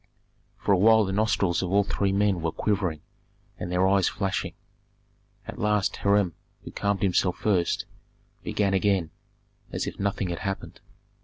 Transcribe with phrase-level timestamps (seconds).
[0.57, 3.01] For a while the nostrils of all three men were quivering
[3.59, 4.55] and their eyes flashing.
[5.45, 7.85] At last Hiram, who calmed himself first,
[8.41, 9.11] began again,
[9.71, 10.79] as if nothing had happened.